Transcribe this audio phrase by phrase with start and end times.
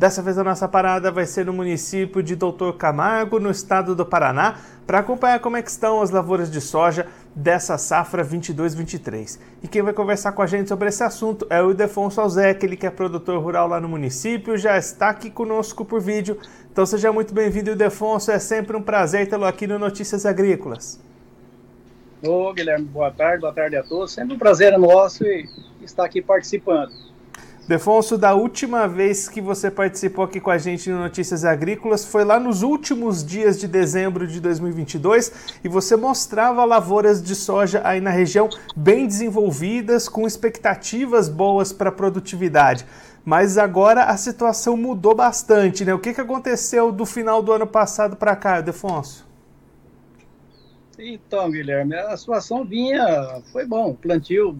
[0.00, 4.06] Dessa vez a nossa parada vai ser no município de Doutor Camargo, no estado do
[4.06, 4.56] Paraná,
[4.86, 9.38] para acompanhar como é estão as lavouras de soja dessa safra 22-23.
[9.62, 12.78] E quem vai conversar com a gente sobre esse assunto é o Ildefonso Alzec, ele
[12.78, 16.38] que é produtor rural lá no município, já está aqui conosco por vídeo.
[16.72, 20.98] Então seja muito bem-vindo, Ildefonso, é sempre um prazer tê-lo aqui no Notícias Agrícolas.
[22.24, 24.12] Ô Guilherme, boa tarde, boa tarde a todos.
[24.12, 25.24] Sempre um prazer é nosso
[25.82, 27.09] estar aqui participando.
[27.70, 32.24] Defonso, da última vez que você participou aqui com a gente no Notícias Agrícolas foi
[32.24, 38.00] lá nos últimos dias de dezembro de 2022 e você mostrava lavouras de soja aí
[38.00, 42.84] na região bem desenvolvidas, com expectativas boas para produtividade.
[43.24, 45.94] Mas agora a situação mudou bastante, né?
[45.94, 49.24] O que, que aconteceu do final do ano passado para cá, Defonso?
[50.98, 54.58] Então, Guilherme, a situação vinha, foi bom, plantio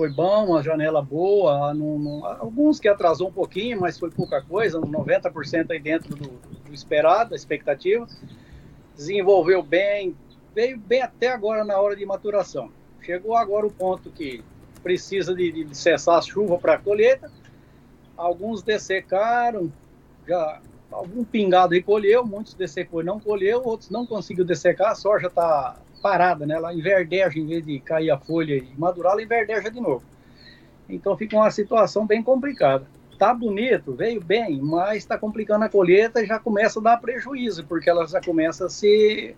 [0.00, 4.40] foi bom, uma janela boa, não, não, alguns que atrasou um pouquinho, mas foi pouca
[4.40, 6.26] coisa, 90% aí dentro do,
[6.64, 8.06] do, esperado, da expectativa.
[8.96, 10.16] Desenvolveu bem,
[10.54, 12.72] veio bem até agora na hora de maturação.
[13.02, 14.42] Chegou agora o ponto que
[14.82, 17.30] precisa de, de cessar a chuva para a colheita.
[18.16, 19.70] Alguns dessecaram,
[20.26, 25.26] já algum pingado recolheu, muitos dessecou e não colheu, outros não conseguiu dessecar, a soja
[25.26, 26.54] está parada, né?
[26.54, 30.02] Ela inverdeja, em vez de cair a folha e madurar, ela inverdeja de novo.
[30.88, 32.86] Então fica uma situação bem complicada.
[33.18, 37.64] Tá bonito, veio bem, mas está complicando a colheita e já começa a dar prejuízo,
[37.66, 39.36] porque ela já começa a se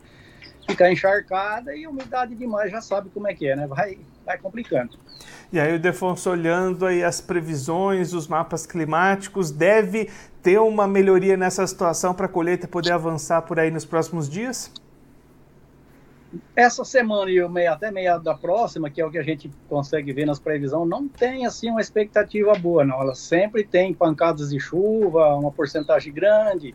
[0.67, 3.67] ficar encharcada e umidade demais já sabe como é que é, né?
[3.67, 4.97] Vai, vai complicando.
[5.53, 10.09] E aí o Defonso olhando aí as previsões, os mapas climáticos, deve
[10.43, 14.73] ter uma melhoria nessa situação para a colheita poder avançar por aí nos próximos dias?
[16.57, 20.13] Essa semana e meio, até meia da próxima, que é o que a gente consegue
[20.13, 23.01] ver nas previsões, não tem assim uma expectativa boa, não.
[23.01, 26.75] Ela sempre tem pancadas de chuva, uma porcentagem grande.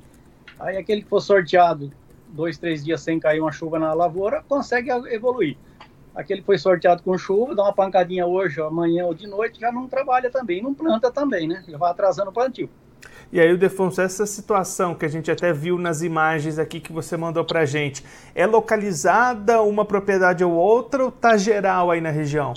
[0.60, 1.92] Aí aquele que for sorteado
[2.28, 5.58] dois, três dias sem cair uma chuva na lavoura, consegue evoluir.
[6.16, 9.72] Aquele que foi sorteado com chuva, dá uma pancadinha hoje, amanhã ou de noite, já
[9.72, 11.64] não trabalha também, não planta também, né?
[11.68, 12.70] Já vai atrasando o plantio.
[13.32, 17.18] E aí, Defonso, essa situação que a gente até viu nas imagens aqui que você
[17.18, 18.04] mandou para gente,
[18.34, 22.54] é localizada uma propriedade ou outra ou está geral aí na região?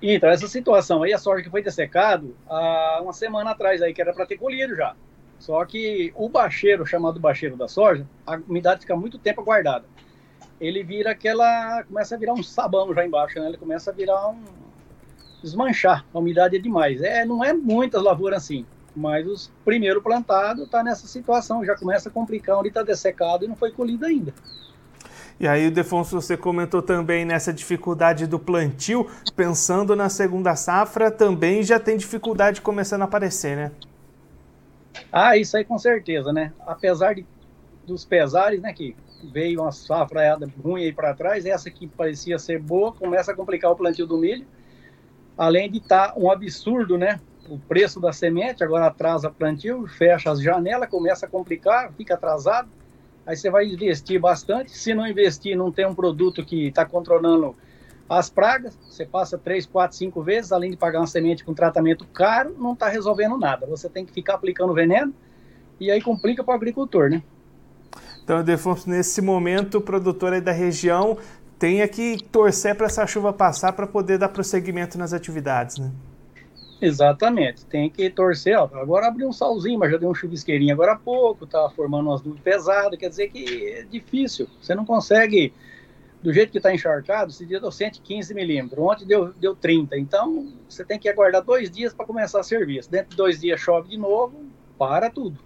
[0.00, 4.00] Então, essa situação aí, a soja que foi dessecado há uma semana atrás aí, que
[4.00, 4.94] era para ter colhido já.
[5.38, 9.84] Só que o bacheiro, chamado bacheiro da soja, a umidade fica muito tempo guardada.
[10.60, 11.84] Ele vira aquela.
[11.84, 13.46] começa a virar um sabão já embaixo, né?
[13.48, 14.42] Ele começa a virar um.
[15.42, 16.04] Desmanchar.
[16.12, 17.00] A umidade é demais.
[17.02, 18.66] É, não é muitas lavouras assim.
[18.94, 23.48] Mas os primeiro plantado está nessa situação, já começa a complicar onde está dessecado e
[23.48, 24.34] não foi colhido ainda.
[25.40, 31.62] E aí, Defonso, você comentou também nessa dificuldade do plantio, pensando na segunda safra, também
[31.62, 33.70] já tem dificuldade começando a aparecer, né?
[35.12, 36.52] Ah, isso aí com certeza, né?
[36.66, 37.24] Apesar de,
[37.86, 38.96] dos pesares, né, que
[39.32, 43.70] veio uma safra ruim aí para trás, essa que parecia ser boa, começa a complicar
[43.70, 44.44] o plantio do milho,
[45.38, 47.20] além de estar tá um absurdo, né?
[47.48, 52.68] o preço da semente, agora atrasa plantio, fecha as janelas, começa a complicar, fica atrasado.
[53.26, 54.76] Aí você vai investir bastante.
[54.76, 57.56] Se não investir, não tem um produto que está controlando
[58.08, 58.78] as pragas.
[58.88, 62.72] Você passa três, quatro, cinco vezes, além de pagar uma semente com tratamento caro, não
[62.72, 63.66] está resolvendo nada.
[63.66, 65.12] Você tem que ficar aplicando veneno
[65.80, 67.22] e aí complica para o agricultor, né?
[68.28, 71.16] Então, Defonso, nesse momento, o produtor aí da região
[71.58, 75.90] tem que torcer para essa chuva passar para poder dar prosseguimento nas atividades, né?
[76.80, 78.56] Exatamente, tem que torcer.
[78.56, 82.08] Ó, agora abriu um salzinho, mas já deu um chuvisqueirinho agora há pouco, tá formando
[82.08, 84.46] umas nuvens pesadas, quer dizer que é difícil.
[84.62, 85.52] Você não consegue,
[86.22, 89.98] do jeito que está encharcado, esse dia deu 115 milímetros, ontem deu, deu 30.
[89.98, 92.88] Então você tem que aguardar dois dias para começar a serviço.
[92.88, 94.46] Dentro de dois dias chove de novo,
[94.78, 95.36] para tudo.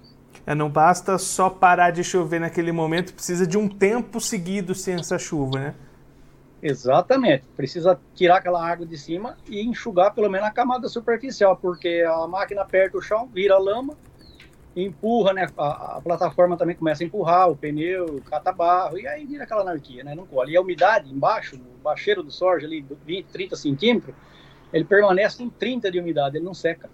[0.45, 4.97] É, não basta só parar de chover naquele momento, precisa de um tempo seguido sem
[4.97, 5.75] essa chuva, né?
[6.63, 7.45] Exatamente.
[7.57, 12.27] Precisa tirar aquela água de cima e enxugar pelo menos a camada superficial, porque a
[12.29, 13.97] máquina aperta o chão, vira lama,
[14.77, 15.49] empurra, né?
[15.57, 19.63] A, a plataforma também começa a empurrar, o pneu, cata barro, e aí vira aquela
[19.63, 20.15] anarquia, né?
[20.15, 20.53] Não colhe.
[20.53, 24.15] E a umidade embaixo, o bacheiro do soja ali, 20, 30 centímetros,
[24.73, 26.89] ele permanece em 30 de umidade, ele não seca.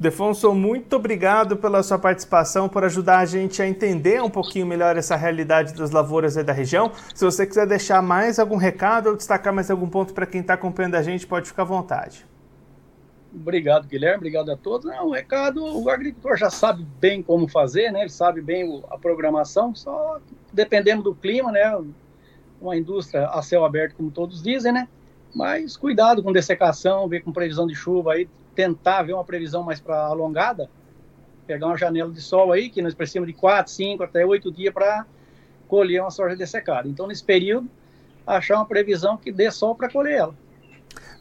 [0.00, 4.96] Defonso, muito obrigado pela sua participação, por ajudar a gente a entender um pouquinho melhor
[4.96, 6.90] essa realidade das lavouras aí da região.
[7.14, 10.54] Se você quiser deixar mais algum recado ou destacar mais algum ponto para quem está
[10.54, 12.24] acompanhando a gente, pode ficar à vontade.
[13.30, 14.16] Obrigado, Guilherme.
[14.16, 14.86] Obrigado a todos.
[14.86, 18.00] Não, o recado, o agricultor já sabe bem como fazer, né?
[18.00, 20.18] Ele sabe bem a programação, só
[20.50, 21.78] dependendo do clima, né?
[22.58, 24.88] Uma indústria a céu aberto, como todos dizem, né?
[25.34, 28.26] Mas cuidado com dessecação, ver com previsão de chuva aí,
[28.60, 30.68] tentar ver uma previsão mais para alongada,
[31.46, 34.74] pegar uma janela de sol aí, que nós precisamos de 4, 5, até 8 dias
[34.74, 35.06] para
[35.66, 36.86] colher uma soja dessecada.
[36.86, 37.68] Então, nesse período,
[38.26, 40.34] achar uma previsão que dê sol para colher ela.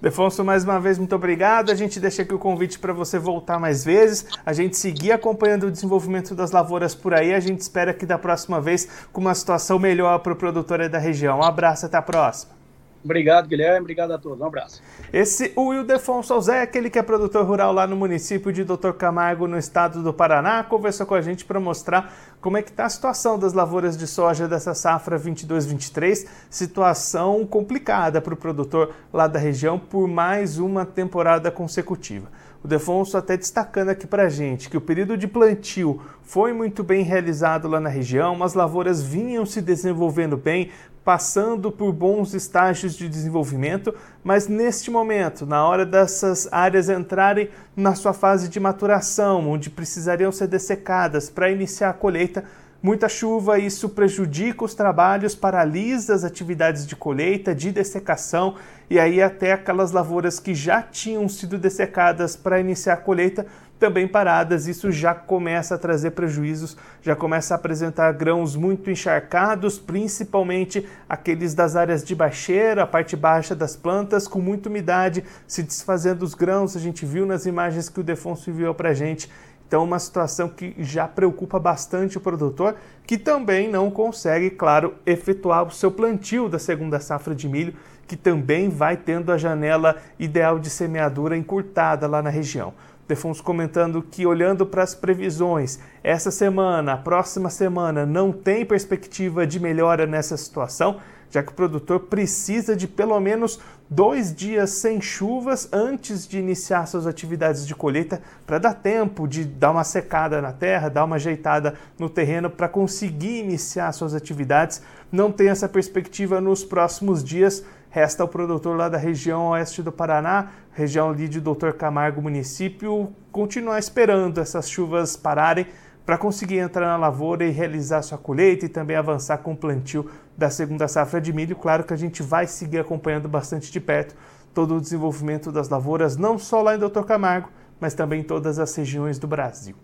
[0.02, 1.72] Defonso, mais uma vez, muito obrigado.
[1.72, 5.68] A gente deixa aqui o convite para você voltar mais vezes, a gente seguir acompanhando
[5.68, 7.34] o desenvolvimento das lavouras por aí.
[7.34, 10.98] A gente espera que da próxima vez com uma situação melhor para o produtor da
[10.98, 11.40] região.
[11.40, 12.59] Um abraço, até a próxima.
[13.04, 13.80] Obrigado, Guilherme.
[13.80, 14.40] Obrigado a todos.
[14.40, 14.82] Um abraço.
[15.12, 19.48] Esse, o Wildefonso Zé, aquele que é produtor rural lá no município de Doutor Camargo,
[19.48, 22.90] no estado do Paraná, conversou com a gente para mostrar como é que está a
[22.90, 26.28] situação das lavouras de soja dessa safra 22-23.
[26.50, 32.28] Situação complicada para o produtor lá da região por mais uma temporada consecutiva.
[32.62, 37.04] O Defonso até destacando aqui para gente que o período de plantio foi muito bem
[37.04, 40.70] realizado lá na região, as lavouras vinham se desenvolvendo bem,
[41.04, 47.96] passando por bons estágios de desenvolvimento, mas neste momento, na hora dessas áreas entrarem na
[47.96, 52.44] sua fase de maturação, onde precisariam ser dessecadas para iniciar a colheita,
[52.82, 58.56] muita chuva, isso prejudica os trabalhos, paralisa as atividades de colheita, de dessecação,
[58.90, 63.46] e aí até aquelas lavouras que já tinham sido dessecadas para iniciar a colheita
[63.80, 69.80] também paradas, isso já começa a trazer prejuízos, já começa a apresentar grãos muito encharcados,
[69.80, 75.64] principalmente aqueles das áreas de baixeira, a parte baixa das plantas, com muita umidade, se
[75.64, 79.32] desfazendo os grãos, a gente viu nas imagens que o Defonso enviou para a gente.
[79.70, 82.74] Então, uma situação que já preocupa bastante o produtor,
[83.06, 87.76] que também não consegue, claro, efetuar o seu plantio da segunda safra de milho,
[88.08, 92.74] que também vai tendo a janela ideal de semeadura encurtada lá na região.
[93.08, 99.46] Defonso comentando que, olhando para as previsões, essa semana, a próxima semana, não tem perspectiva
[99.46, 100.98] de melhora nessa situação,
[101.30, 103.60] já que o produtor precisa de pelo menos
[103.90, 109.44] dois dias sem chuvas antes de iniciar suas atividades de colheita, para dar tempo de
[109.44, 114.82] dar uma secada na terra, dar uma ajeitada no terreno para conseguir iniciar suas atividades.
[115.12, 119.92] Não tem essa perspectiva nos próximos dias Resta ao produtor lá da região oeste do
[119.92, 125.66] Paraná, região ali de Doutor Camargo, município, continuar esperando essas chuvas pararem
[126.10, 130.10] para conseguir entrar na lavoura e realizar sua colheita e também avançar com o plantio
[130.36, 131.56] da segunda safra de milho.
[131.56, 134.16] Claro que a gente vai seguir acompanhando bastante de perto
[134.52, 138.58] todo o desenvolvimento das lavouras, não só lá em Doutor Camargo, mas também em todas
[138.58, 139.76] as regiões do Brasil.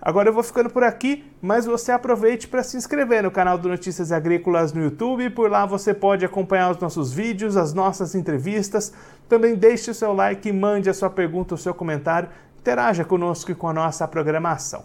[0.00, 3.68] Agora eu vou ficando por aqui, mas você aproveite para se inscrever no canal do
[3.68, 5.28] Notícias Agrícolas no YouTube.
[5.30, 8.92] Por lá você pode acompanhar os nossos vídeos, as nossas entrevistas.
[9.28, 12.28] Também deixe o seu like, mande a sua pergunta, o seu comentário,
[12.60, 14.84] interaja conosco e com a nossa programação.